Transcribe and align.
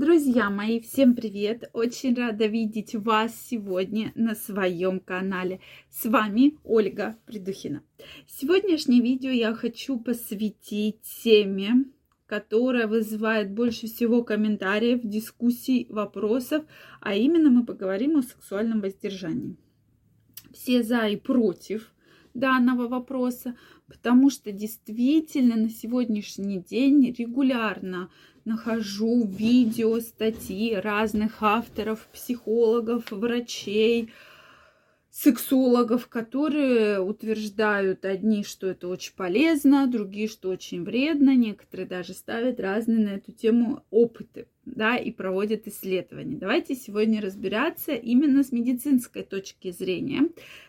Друзья 0.00 0.48
мои, 0.48 0.80
всем 0.80 1.14
привет! 1.14 1.68
Очень 1.74 2.14
рада 2.14 2.46
видеть 2.46 2.94
вас 2.94 3.34
сегодня 3.38 4.12
на 4.14 4.34
своем 4.34 4.98
канале. 4.98 5.60
С 5.90 6.06
вами 6.06 6.56
Ольга 6.64 7.18
Придухина. 7.26 7.82
Сегодняшнее 8.26 9.02
видео 9.02 9.28
я 9.28 9.52
хочу 9.52 10.00
посвятить 10.00 11.02
теме, 11.22 11.84
которая 12.24 12.86
вызывает 12.86 13.52
больше 13.52 13.88
всего 13.88 14.24
комментариев, 14.24 15.00
дискуссий, 15.04 15.86
вопросов, 15.90 16.64
а 17.02 17.14
именно 17.14 17.50
мы 17.50 17.66
поговорим 17.66 18.16
о 18.16 18.22
сексуальном 18.22 18.80
воздержании. 18.80 19.58
Все 20.50 20.82
за 20.82 21.08
и 21.08 21.16
против 21.16 21.92
данного 22.32 22.88
вопроса, 22.88 23.54
потому 23.90 24.30
что 24.30 24.52
действительно 24.52 25.56
на 25.56 25.68
сегодняшний 25.68 26.58
день 26.58 27.12
регулярно 27.12 28.08
нахожу 28.44 29.26
видео, 29.26 30.00
статьи 30.00 30.74
разных 30.74 31.42
авторов, 31.42 32.08
психологов, 32.12 33.10
врачей, 33.10 34.10
сексологов, 35.10 36.06
которые 36.06 37.00
утверждают 37.00 38.04
одни, 38.04 38.44
что 38.44 38.68
это 38.68 38.86
очень 38.86 39.12
полезно, 39.16 39.88
другие, 39.88 40.28
что 40.28 40.50
очень 40.50 40.84
вредно, 40.84 41.34
некоторые 41.34 41.88
даже 41.88 42.14
ставят 42.14 42.60
разные 42.60 42.98
на 42.98 43.08
эту 43.16 43.32
тему 43.32 43.82
опыты, 43.90 44.46
да, 44.64 44.96
и 44.96 45.10
проводят 45.10 45.66
исследования. 45.66 46.36
Давайте 46.36 46.76
сегодня 46.76 47.20
разбираться 47.20 47.92
именно 47.92 48.44
с 48.44 48.52
медицинской 48.52 49.24
точки 49.24 49.72
зрения, 49.72 50.28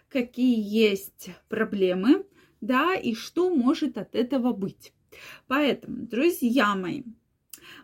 какие 0.10 0.60
есть 0.60 1.30
проблемы, 1.48 2.26
да, 2.62 2.96
и 2.96 3.14
что 3.14 3.54
может 3.54 3.98
от 3.98 4.16
этого 4.16 4.54
быть. 4.54 4.94
Поэтому, 5.48 6.06
друзья 6.06 6.76
мои, 6.76 7.04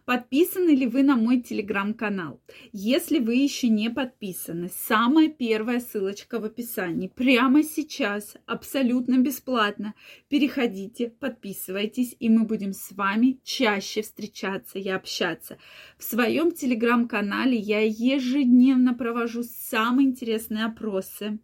Подписаны 0.05 0.69
ли 0.69 0.87
вы 0.87 1.03
на 1.03 1.15
мой 1.15 1.41
телеграм-канал? 1.41 2.41
Если 2.71 3.19
вы 3.19 3.35
еще 3.35 3.69
не 3.69 3.89
подписаны, 3.89 4.69
самая 4.69 5.27
первая 5.27 5.79
ссылочка 5.79 6.39
в 6.39 6.45
описании. 6.45 7.11
Прямо 7.13 7.63
сейчас, 7.63 8.35
абсолютно 8.45 9.17
бесплатно. 9.17 9.93
Переходите, 10.29 11.09
подписывайтесь, 11.09 12.15
и 12.19 12.29
мы 12.29 12.43
будем 12.43 12.73
с 12.73 12.91
вами 12.91 13.39
чаще 13.43 14.01
встречаться 14.01 14.79
и 14.79 14.87
общаться. 14.89 15.57
В 15.97 16.03
своем 16.03 16.51
телеграм-канале 16.51 17.57
я 17.57 17.81
ежедневно 17.81 18.93
провожу 18.93 19.43
самые 19.43 20.07
интересные 20.07 20.65
опросы, 20.65 21.39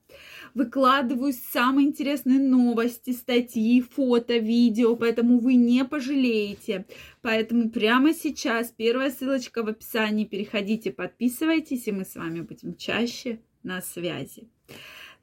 выкладываю 0.53 1.33
самые 1.51 1.87
интересные 1.87 2.39
новости, 2.39 3.11
статьи, 3.11 3.81
фото, 3.81 4.37
видео, 4.37 4.95
поэтому 4.95 5.39
вы 5.39 5.55
не 5.55 5.83
пожалеете. 5.83 6.85
Поэтому 7.21 7.69
прямо 7.69 8.13
сейчас 8.13 8.32
первая 8.77 9.11
ссылочка 9.11 9.63
в 9.63 9.67
описании. 9.67 10.25
Переходите, 10.25 10.91
подписывайтесь, 10.91 11.87
и 11.87 11.91
мы 11.91 12.05
с 12.05 12.15
вами 12.15 12.41
будем 12.41 12.75
чаще 12.75 13.39
на 13.63 13.81
связи. 13.81 14.49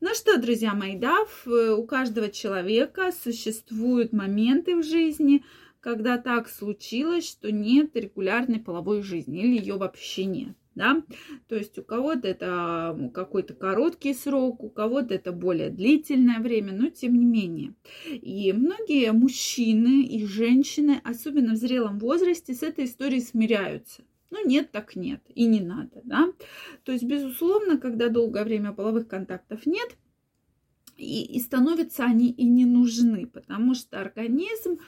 Ну 0.01 0.15
что, 0.15 0.41
друзья 0.41 0.75
мои, 0.75 0.97
да, 0.97 1.27
у 1.47 1.85
каждого 1.85 2.31
человека 2.31 3.11
существуют 3.13 4.13
моменты 4.13 4.77
в 4.77 4.83
жизни, 4.83 5.45
когда 5.81 6.19
так 6.19 6.49
случилось, 6.49 7.29
что 7.29 7.53
нет 7.53 7.95
регулярной 7.95 8.61
половой 8.61 9.03
жизни 9.03 9.43
или 9.43 9.59
ее 9.59 9.77
вообще 9.77 10.25
нет 10.25 10.57
да, 10.75 11.03
то 11.49 11.57
есть 11.57 11.79
у 11.79 11.83
кого-то 11.83 12.29
это 12.29 13.11
какой-то 13.13 13.55
короткий 13.55 14.15
срок, 14.15 14.63
у 14.63 14.71
кого-то 14.71 15.15
это 15.15 15.33
более 15.33 15.71
длительное 15.71 16.41
время, 16.41 16.73
но 16.73 16.91
тем 16.91 17.19
не 17.19 17.27
менее. 17.27 17.75
И 18.07 18.53
многие 18.53 19.13
мужчины 19.13 20.03
и 20.03 20.25
женщины, 20.25 21.01
особенно 21.05 21.55
в 21.55 21.57
зрелом 21.57 21.99
возрасте, 21.99 22.55
с 22.55 22.63
этой 22.63 22.85
историей 22.85 23.21
смиряются. 23.21 24.03
Ну, 24.31 24.47
нет, 24.47 24.71
так 24.71 24.95
нет, 24.95 25.21
и 25.35 25.47
не 25.47 25.61
надо, 25.61 26.03
да. 26.05 26.33
То 26.85 26.93
есть, 26.93 27.05
безусловно, 27.05 27.79
когда 27.79 28.09
долгое 28.09 28.45
время 28.45 28.73
половых 28.73 29.09
контактов 29.09 29.67
нет, 29.67 29.97
и, 30.97 31.25
и 31.25 31.41
становятся 31.41 32.05
они 32.05 32.31
и 32.31 32.45
не 32.45 32.65
нужны, 32.65 33.27
потому 33.27 33.75
что 33.75 34.01
организм, 34.01 34.79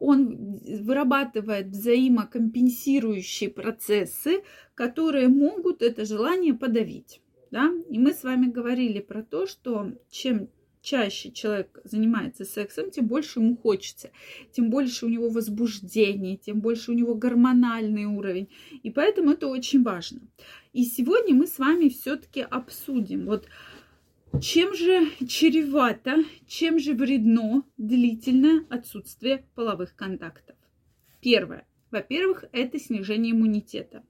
он 0.00 0.58
вырабатывает 0.58 1.68
взаимокомпенсирующие 1.68 3.50
процессы, 3.50 4.42
которые 4.74 5.28
могут 5.28 5.82
это 5.82 6.04
желание 6.04 6.54
подавить. 6.54 7.20
Да? 7.50 7.72
И 7.88 7.98
мы 7.98 8.12
с 8.12 8.22
вами 8.24 8.46
говорили 8.50 9.00
про 9.00 9.22
то, 9.22 9.46
что 9.46 9.92
чем 10.10 10.48
чаще 10.80 11.30
человек 11.30 11.80
занимается 11.84 12.44
сексом, 12.44 12.90
тем 12.90 13.06
больше 13.06 13.40
ему 13.40 13.56
хочется, 13.56 14.10
тем 14.52 14.70
больше 14.70 15.06
у 15.06 15.08
него 15.08 15.28
возбуждение, 15.28 16.36
тем 16.36 16.60
больше 16.60 16.92
у 16.92 16.94
него 16.94 17.14
гормональный 17.14 18.04
уровень. 18.04 18.48
И 18.82 18.90
поэтому 18.90 19.32
это 19.32 19.48
очень 19.48 19.82
важно. 19.82 20.20
И 20.72 20.84
сегодня 20.84 21.34
мы 21.34 21.46
с 21.46 21.58
вами 21.58 21.88
все-таки 21.88 22.40
обсудим, 22.40 23.26
вот 23.26 23.48
чем 24.40 24.74
же 24.74 25.10
чревато, 25.26 26.24
чем 26.46 26.78
же 26.78 26.94
вредно 26.94 27.64
длительное 27.76 28.64
отсутствие 28.70 29.44
половых 29.54 29.96
контактов? 29.96 30.56
Первое. 31.20 31.66
Во-первых, 31.90 32.44
это 32.52 32.78
снижение 32.78 33.32
иммунитета. 33.32 34.04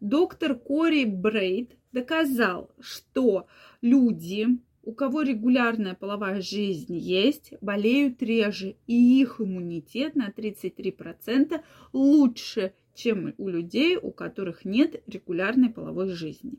Доктор 0.00 0.54
Кори 0.54 1.04
Брейд 1.04 1.76
доказал, 1.90 2.70
что 2.78 3.46
люди, 3.80 4.46
у 4.84 4.92
кого 4.92 5.22
регулярная 5.22 5.94
половая 5.94 6.42
жизнь 6.42 6.96
есть, 6.96 7.54
болеют 7.60 8.22
реже, 8.22 8.76
и 8.86 9.20
их 9.20 9.40
иммунитет 9.40 10.14
на 10.14 10.28
33% 10.28 11.60
лучше, 11.92 12.74
чем 12.94 13.34
у 13.38 13.48
людей, 13.48 13.96
у 13.96 14.12
которых 14.12 14.64
нет 14.64 15.02
регулярной 15.06 15.70
половой 15.70 16.10
жизни. 16.10 16.58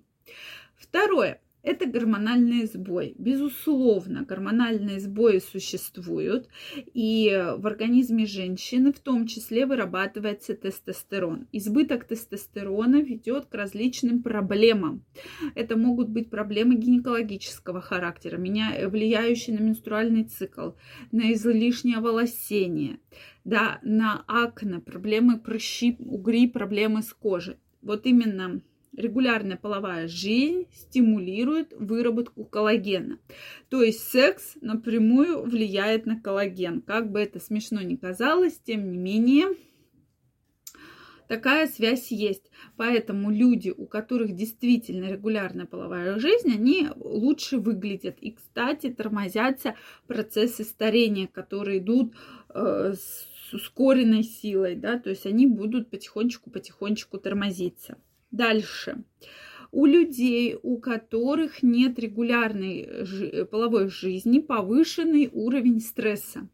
Второе 0.75 1.40
это 1.63 1.85
гормональные 1.85 2.68
сбои. 2.68 3.16
Безусловно, 3.18 4.24
гормональные 4.24 5.00
сбои 5.00 5.40
существуют, 5.40 6.50
и 6.94 7.56
в 7.57 7.66
организме 7.66 8.25
женщины 8.25 8.91
в 8.91 9.00
том 9.00 9.25
числе 9.28 9.66
вырабатывается 9.66 10.56
тестостерон. 10.56 11.47
Избыток 11.53 12.03
тестостерона 12.03 13.01
ведет 13.01 13.46
к 13.46 13.56
различным 13.56 14.22
проблемам. 14.22 15.06
Это 15.56 15.78
могут 15.78 16.09
быть 16.09 16.29
проблемы 16.29 16.75
гинекологического 16.75 17.80
характера, 17.81 18.38
влияющие 18.38 19.57
на 19.57 19.63
менструальный 19.63 20.25
цикл, 20.25 20.72
на 21.12 21.31
излишнее 21.34 22.00
волосение, 22.00 23.00
да, 23.45 23.80
на 23.84 24.24
акне, 24.28 24.80
проблемы 24.80 25.40
прыщи, 25.40 25.95
угри, 26.00 26.47
проблемы 26.47 27.01
с 27.01 27.13
кожей. 27.13 27.56
Вот 27.81 28.06
именно 28.06 28.62
регулярная 28.95 29.57
половая 29.57 30.07
жизнь 30.07 30.67
стимулирует 30.73 31.73
выработку 31.73 32.45
коллагена. 32.45 33.19
То 33.69 33.81
есть 33.81 34.07
секс 34.07 34.55
напрямую 34.61 35.43
влияет 35.43 36.05
на 36.05 36.19
коллаген. 36.19 36.81
Как 36.81 37.11
бы 37.11 37.19
это 37.19 37.39
смешно 37.39 37.81
ни 37.81 37.95
казалось, 37.95 38.59
тем 38.63 38.91
не 38.91 38.97
менее, 38.97 39.47
такая 41.27 41.67
связь 41.67 42.11
есть. 42.11 42.51
Поэтому 42.77 43.31
люди, 43.31 43.73
у 43.75 43.85
которых 43.85 44.35
действительно 44.35 45.05
регулярная 45.05 45.65
половая 45.65 46.19
жизнь, 46.19 46.51
они 46.53 46.89
лучше 46.95 47.57
выглядят. 47.57 48.17
И, 48.19 48.31
кстати, 48.31 48.89
тормозятся 48.91 49.75
процессы 50.07 50.63
старения, 50.63 51.27
которые 51.27 51.79
идут 51.79 52.13
э, 52.49 52.93
с 52.93 53.53
ускоренной 53.53 54.23
силой, 54.23 54.75
да, 54.75 54.99
то 54.99 55.09
есть 55.09 55.25
они 55.25 55.45
будут 55.45 55.89
потихонечку-потихонечку 55.89 57.19
тормозиться. 57.19 57.97
Дальше. 58.33 59.03
У 59.71 59.85
людей, 59.85 60.55
у 60.61 60.77
которых 60.77 61.61
нет 61.61 61.99
регулярной 61.99 63.45
половой 63.49 63.89
жизни, 63.89 64.39
повышенный 64.39 65.29
уровень 65.31 65.79
стресса. 65.79 66.47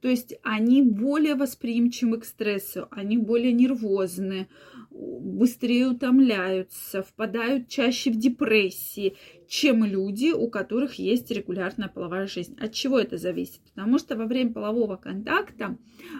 То 0.00 0.08
есть 0.08 0.34
они 0.42 0.82
более 0.82 1.34
восприимчивы 1.34 2.20
к 2.20 2.24
стрессу, 2.24 2.88
они 2.90 3.18
более 3.18 3.52
нервозны, 3.52 4.48
быстрее 4.90 5.88
утомляются, 5.88 7.02
впадают 7.02 7.68
чаще 7.68 8.10
в 8.10 8.16
депрессии, 8.16 9.16
чем 9.48 9.84
люди, 9.84 10.30
у 10.30 10.48
которых 10.48 10.94
есть 10.94 11.30
регулярная 11.30 11.88
половая 11.88 12.26
жизнь. 12.26 12.56
От 12.60 12.72
чего 12.74 12.98
это 12.98 13.16
зависит? 13.16 13.60
Потому 13.74 13.98
что 13.98 14.14
во 14.16 14.26
время 14.26 14.52
полового 14.52 14.96
контакта 14.96 15.76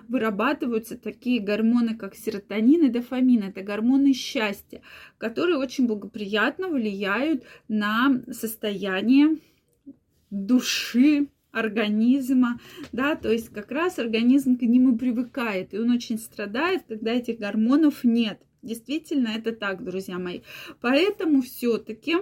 вырабатываются 0.09 0.97
такие 0.97 1.41
гормоны, 1.41 1.95
как 1.95 2.15
серотонин 2.15 2.87
и 2.87 2.89
дофамин. 2.89 3.43
Это 3.43 3.63
гормоны 3.63 4.15
счастья, 4.15 4.81
которые 5.19 5.59
очень 5.59 5.87
благоприятно 5.87 6.69
влияют 6.69 7.45
на 7.69 8.23
состояние 8.33 9.37
души, 10.31 11.29
организма, 11.51 12.61
да, 12.93 13.17
то 13.17 13.33
есть 13.33 13.49
как 13.49 13.71
раз 13.71 13.99
организм 13.99 14.59
к 14.59 14.63
нему 14.63 14.97
привыкает, 14.97 15.73
и 15.73 15.79
он 15.79 15.91
очень 15.91 16.19
страдает, 16.19 16.83
когда 16.87 17.13
этих 17.13 17.39
гормонов 17.39 18.05
нет. 18.05 18.41
Действительно, 18.63 19.29
это 19.29 19.53
так, 19.53 19.85
друзья 19.85 20.19
мои. 20.19 20.41
Поэтому 20.81 21.43
все-таки 21.43 22.17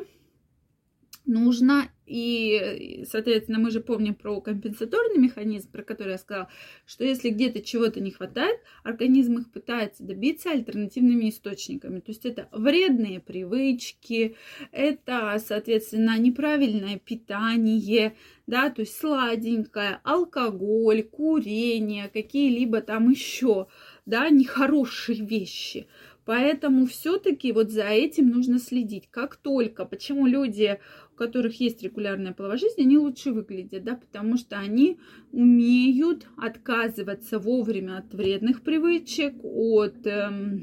нужно 1.26 1.90
и, 2.06 3.04
соответственно, 3.10 3.58
мы 3.58 3.70
же 3.70 3.80
помним 3.80 4.14
про 4.14 4.40
компенсаторный 4.40 5.18
механизм, 5.18 5.70
про 5.72 5.82
который 5.82 6.12
я 6.12 6.18
сказала, 6.18 6.48
что 6.86 7.04
если 7.04 7.30
где-то 7.30 7.60
чего-то 7.60 8.00
не 8.00 8.12
хватает, 8.12 8.60
организм 8.84 9.38
их 9.38 9.50
пытается 9.50 10.04
добиться 10.04 10.50
альтернативными 10.50 11.28
источниками. 11.28 11.98
То 11.98 12.12
есть 12.12 12.24
это 12.24 12.48
вредные 12.52 13.18
привычки, 13.18 14.36
это, 14.70 15.36
соответственно, 15.44 16.16
неправильное 16.18 16.98
питание, 16.98 18.14
да, 18.46 18.70
то 18.70 18.82
есть 18.82 18.96
сладенькое, 18.96 20.00
алкоголь, 20.04 21.02
курение, 21.02 22.08
какие-либо 22.08 22.82
там 22.82 23.10
еще, 23.10 23.66
да, 24.06 24.30
нехорошие 24.30 25.26
вещи. 25.26 25.88
Поэтому 26.26 26.86
все-таки 26.86 27.52
вот 27.52 27.70
за 27.70 27.84
этим 27.84 28.30
нужно 28.30 28.58
следить. 28.58 29.08
Как 29.10 29.36
только, 29.36 29.84
почему 29.84 30.26
люди 30.26 30.80
у 31.16 31.18
которых 31.18 31.58
есть 31.60 31.82
регулярная 31.82 32.34
половая 32.34 32.58
жизнь, 32.58 32.82
они 32.82 32.98
лучше 32.98 33.32
выглядят, 33.32 33.84
да, 33.84 33.96
потому 33.96 34.36
что 34.36 34.58
они 34.58 34.98
умеют 35.32 36.26
отказываться 36.36 37.38
вовремя 37.38 37.98
от 37.98 38.12
вредных 38.12 38.60
привычек, 38.60 39.34
от 39.42 40.06
эм, 40.06 40.62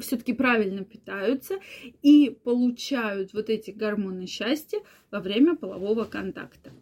все-таки 0.00 0.32
правильно 0.32 0.84
питаются 0.84 1.54
и 2.02 2.38
получают 2.44 3.32
вот 3.32 3.50
эти 3.50 3.72
гормоны 3.72 4.26
счастья 4.26 4.78
во 5.14 5.20
время 5.20 5.54
полового 5.54 6.04
контакта. 6.04 6.72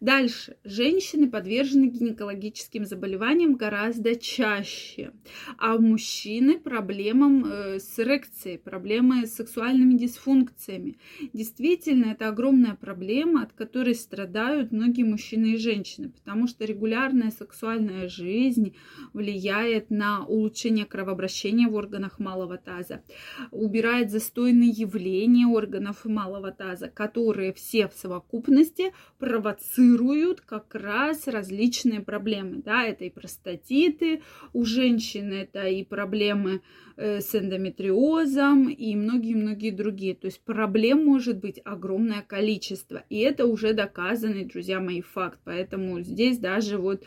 Дальше. 0.00 0.56
Женщины 0.64 1.30
подвержены 1.30 1.88
гинекологическим 1.88 2.86
заболеваниям 2.86 3.56
гораздо 3.56 4.16
чаще, 4.16 5.12
а 5.58 5.76
мужчины 5.76 6.58
проблемам 6.58 7.44
э, 7.44 7.78
с 7.80 7.98
эрекцией, 8.00 8.58
проблемы 8.58 9.26
с 9.26 9.34
сексуальными 9.34 9.98
дисфункциями. 9.98 10.96
Действительно, 11.34 12.06
это 12.06 12.28
огромная 12.28 12.74
проблема, 12.74 13.42
от 13.42 13.52
которой 13.52 13.94
страдают 13.94 14.72
многие 14.72 15.02
мужчины 15.02 15.52
и 15.52 15.58
женщины, 15.58 16.08
потому 16.08 16.46
что 16.46 16.64
регулярная 16.64 17.32
сексуальная 17.32 18.08
жизнь 18.08 18.74
влияет 19.12 19.90
на 19.90 20.24
улучшение 20.24 20.86
кровообращения 20.86 21.68
в 21.68 21.74
органах 21.74 22.18
малого 22.18 22.56
таза, 22.56 23.02
убирает 23.50 24.10
застойные 24.10 24.70
явления 24.70 25.46
органов 25.46 26.06
малого 26.06 26.50
таза, 26.50 26.88
которые 26.88 27.52
все 27.52 27.73
все 27.74 27.88
в 27.88 27.94
совокупности 27.94 28.92
провоцируют 29.18 30.40
как 30.40 30.76
раз 30.76 31.26
различные 31.26 32.00
проблемы. 32.00 32.62
Да, 32.64 32.84
это 32.84 33.04
и 33.04 33.10
простатиты 33.10 34.22
у 34.52 34.64
женщин, 34.64 35.32
это 35.32 35.66
и 35.66 35.82
проблемы 35.82 36.60
э, 36.96 37.20
с 37.20 37.34
эндометриозом 37.34 38.68
и 38.68 38.94
многие-многие 38.94 39.70
другие. 39.70 40.14
То 40.14 40.26
есть 40.26 40.40
проблем 40.44 41.04
может 41.04 41.38
быть 41.38 41.60
огромное 41.64 42.22
количество. 42.22 43.02
И 43.10 43.18
это 43.18 43.44
уже 43.46 43.72
доказанный, 43.72 44.44
друзья 44.44 44.78
мои, 44.78 45.00
факт. 45.00 45.40
Поэтому 45.42 46.00
здесь 46.00 46.38
даже 46.38 46.78
вот 46.78 47.02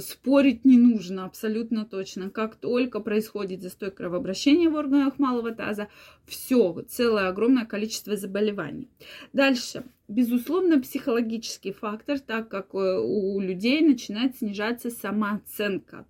спорить 0.00 0.64
не 0.64 0.78
нужно 0.78 1.24
абсолютно 1.24 1.84
точно. 1.84 2.30
Как 2.30 2.56
только 2.56 3.00
происходит 3.00 3.62
застой 3.62 3.90
кровообращения 3.90 4.68
в 4.68 4.74
органах 4.74 5.18
малого 5.18 5.52
таза, 5.52 5.88
все, 6.26 6.84
целое 6.88 7.28
огромное 7.28 7.64
количество 7.64 8.16
заболеваний. 8.16 8.88
Дальше. 9.32 9.84
Безусловно, 10.08 10.80
психологический 10.80 11.72
фактор, 11.72 12.20
так 12.20 12.48
как 12.48 12.74
э, 12.74 13.00
у 13.00 13.40
людей 13.40 13.80
начинает 13.80 14.36
снижаться 14.36 14.88
самооценка. 14.88 16.06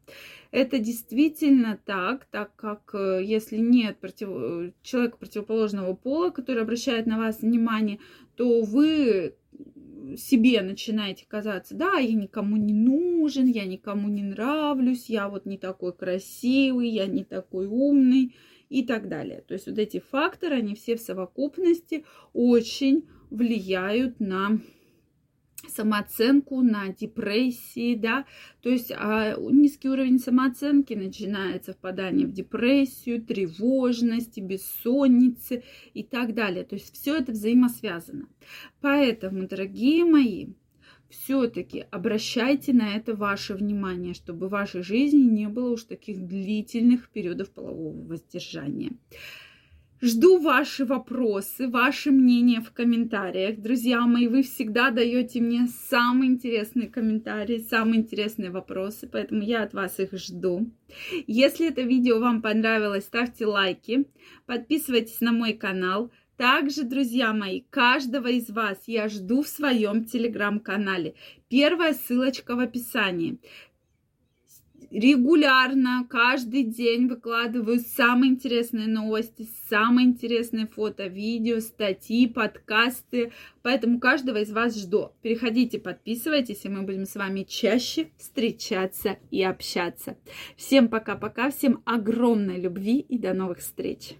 Это 0.51 0.79
действительно 0.79 1.79
так, 1.83 2.27
так 2.27 2.55
как 2.57 2.91
э, 2.93 3.23
если 3.25 3.57
нет 3.57 3.97
против... 3.99 4.75
человека 4.83 5.17
противоположного 5.17 5.95
пола, 5.95 6.29
который 6.29 6.63
обращает 6.63 7.07
на 7.07 7.17
вас 7.17 7.41
внимание, 7.41 7.99
то 8.37 8.63
вы 8.63 9.35
себе 10.17 10.63
начинаете 10.63 11.27
казаться, 11.27 11.75
да, 11.75 11.99
я 11.99 12.15
никому 12.15 12.57
не 12.57 12.73
нужен, 12.73 13.47
я 13.47 13.65
никому 13.65 14.09
не 14.09 14.23
нравлюсь, 14.23 15.09
я 15.09 15.29
вот 15.29 15.47
не 15.47 15.59
такой 15.59 15.93
красивый, 15.93 16.89
я 16.89 17.07
не 17.07 17.25
такой 17.25 17.67
умный 17.67 18.35
и 18.69 18.85
так 18.85 19.09
далее. 19.09 19.43
То 19.47 19.55
есть 19.55 19.67
вот 19.67 19.79
эти 19.79 20.01
факторы, 20.01 20.57
они 20.57 20.75
все 20.75 20.97
в 20.97 21.01
совокупности 21.01 22.05
очень 22.33 23.09
влияют 23.31 24.21
на 24.21 24.61
самооценку, 25.69 26.63
на 26.63 26.89
депрессии, 26.89 27.95
да, 27.95 28.25
то 28.63 28.69
есть 28.69 28.93
а, 28.93 29.37
низкий 29.39 29.89
уровень 29.89 30.19
самооценки 30.19 30.95
начинается 30.95 31.73
впадание 31.73 32.27
в 32.27 32.33
депрессию, 32.33 33.23
тревожность, 33.23 34.39
бессонницы 34.41 35.63
и 35.95 36.03
так 36.03 36.35
далее. 36.35 36.65
То 36.65 36.75
есть 36.75 36.95
все 36.95 37.17
это 37.17 37.33
взаимосвязано. 37.33 38.29
Поэтому, 38.81 39.47
дорогие 39.47 40.05
мои, 40.05 40.49
все-таки 41.09 41.87
обращайте 41.91 42.73
на 42.73 42.97
это 42.97 43.15
ваше 43.15 43.55
внимание, 43.55 44.15
чтобы 44.15 44.49
в 44.49 44.51
вашей 44.51 44.83
жизни 44.83 45.23
не 45.23 45.49
было 45.49 45.71
уж 45.71 45.85
таких 45.85 46.27
длительных 46.27 47.11
периодов 47.11 47.51
полового 47.51 48.07
воздержания. 48.07 48.93
Жду 50.03 50.39
ваши 50.39 50.85
вопросы, 50.85 51.69
ваши 51.69 52.11
мнения 52.11 52.61
в 52.61 52.71
комментариях. 52.71 53.59
Друзья 53.59 54.03
мои, 54.03 54.29
вы 54.29 54.43
всегда 54.43 54.91
даете 54.91 55.41
мне 55.41 55.69
самые 55.89 56.33
интересные 56.33 56.87
комментарии, 56.87 57.65
самые 57.71 58.01
интересные 58.03 58.51
вопросы, 58.51 59.09
поэтому 59.11 59.41
я 59.43 59.63
от 59.63 59.73
вас 59.73 59.99
их 59.99 60.13
жду. 60.13 60.71
Если 61.27 61.69
это 61.69 61.81
видео 61.81 62.21
вам 62.21 62.43
понравилось, 62.43 63.05
ставьте 63.05 63.47
лайки, 63.47 64.05
подписывайтесь 64.45 65.23
на 65.23 65.33
мой 65.33 65.55
канал. 65.55 66.13
Также, 66.37 66.83
друзья 66.83 67.33
мои, 67.33 67.63
каждого 67.71 68.29
из 68.29 68.51
вас 68.51 68.83
я 68.87 69.09
жду 69.09 69.43
в 69.43 69.49
своем 69.49 70.05
телеграм-канале. 70.05 71.15
Первая 71.49 71.95
ссылочка 71.95 72.55
в 72.55 72.59
описании 72.59 73.39
регулярно, 74.91 76.07
каждый 76.09 76.65
день 76.65 77.09
выкладываю 77.09 77.81
самые 77.81 78.33
интересные 78.33 78.89
новости, 78.89 79.49
самые 79.69 80.07
интересные 80.07 80.67
фото, 80.67 81.07
видео, 81.07 81.61
статьи, 81.61 82.27
подкасты. 82.27 83.33
Поэтому 83.63 84.01
каждого 84.01 84.39
из 84.39 84.53
вас 84.53 84.77
жду. 84.77 85.13
Переходите, 85.23 85.79
подписывайтесь, 85.79 86.65
и 86.65 86.69
мы 86.69 86.83
будем 86.83 87.07
с 87.07 87.15
вами 87.15 87.43
чаще 87.43 88.11
встречаться 88.19 89.19
и 89.31 89.43
общаться. 89.43 90.17
Всем 90.57 90.89
пока-пока, 90.89 91.51
всем 91.51 91.83
огромной 91.85 92.61
любви 92.61 92.99
и 92.99 93.19
до 93.19 93.35
новых 93.35 93.59
встреч! 93.59 94.17